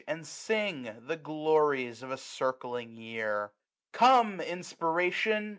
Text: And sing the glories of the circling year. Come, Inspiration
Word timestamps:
And 0.07 0.25
sing 0.25 0.95
the 1.05 1.15
glories 1.15 2.01
of 2.01 2.09
the 2.09 2.17
circling 2.17 2.97
year. 2.97 3.51
Come, 3.91 4.41
Inspiration 4.41 5.49